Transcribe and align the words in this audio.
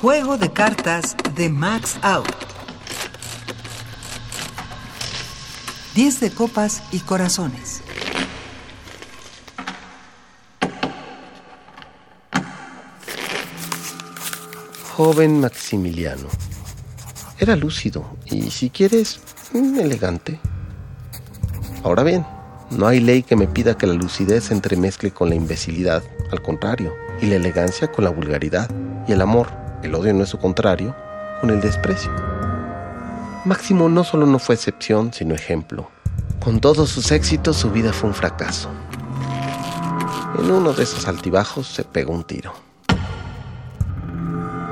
Juego 0.00 0.38
de 0.38 0.50
cartas 0.50 1.14
de 1.34 1.50
Max 1.50 1.98
Out. 2.00 2.26
10 5.94 6.20
de 6.20 6.30
copas 6.30 6.82
y 6.90 7.00
corazones. 7.00 7.82
Joven 14.96 15.38
Maximiliano. 15.40 16.28
Era 17.38 17.54
lúcido 17.56 18.16
y, 18.24 18.50
si 18.50 18.70
quieres, 18.70 19.20
mm, 19.52 19.80
elegante. 19.80 20.40
Ahora 21.84 22.04
bien, 22.04 22.24
no 22.70 22.86
hay 22.86 23.00
ley 23.00 23.22
que 23.22 23.36
me 23.36 23.48
pida 23.48 23.76
que 23.76 23.86
la 23.86 23.92
lucidez 23.92 24.44
se 24.44 24.54
entremezcle 24.54 25.10
con 25.10 25.28
la 25.28 25.34
imbecilidad, 25.34 26.02
al 26.32 26.40
contrario, 26.40 26.94
y 27.20 27.26
la 27.26 27.36
elegancia 27.36 27.92
con 27.92 28.04
la 28.04 28.10
vulgaridad, 28.10 28.70
y 29.06 29.12
el 29.12 29.20
amor, 29.20 29.59
el 29.82 29.94
odio 29.94 30.12
no 30.12 30.24
es 30.24 30.28
su 30.28 30.38
contrario, 30.38 30.94
con 31.40 31.50
el 31.50 31.60
desprecio. 31.60 32.10
Máximo 33.44 33.88
no 33.88 34.04
solo 34.04 34.26
no 34.26 34.38
fue 34.38 34.54
excepción, 34.54 35.12
sino 35.12 35.34
ejemplo. 35.34 35.90
Con 36.38 36.60
todos 36.60 36.90
sus 36.90 37.10
éxitos, 37.10 37.56
su 37.56 37.70
vida 37.70 37.92
fue 37.92 38.10
un 38.10 38.14
fracaso. 38.14 38.68
En 40.38 40.50
uno 40.50 40.72
de 40.72 40.82
esos 40.82 41.08
altibajos 41.08 41.66
se 41.66 41.84
pegó 41.84 42.12
un 42.12 42.24
tiro. 42.24 42.52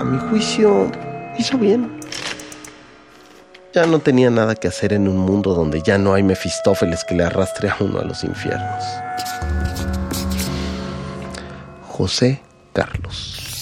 A 0.00 0.04
mi 0.04 0.18
juicio, 0.28 0.90
hizo 1.38 1.58
bien. 1.58 2.00
Ya 3.74 3.86
no 3.86 3.98
tenía 3.98 4.30
nada 4.30 4.54
que 4.54 4.68
hacer 4.68 4.92
en 4.92 5.08
un 5.08 5.18
mundo 5.18 5.54
donde 5.54 5.82
ya 5.82 5.98
no 5.98 6.14
hay 6.14 6.22
Mefistófeles 6.22 7.04
que 7.04 7.14
le 7.14 7.24
arrastre 7.24 7.70
a 7.70 7.76
uno 7.80 8.00
a 8.00 8.04
los 8.04 8.22
infiernos. 8.22 8.84
José 11.88 12.42
Carlos. 12.72 13.61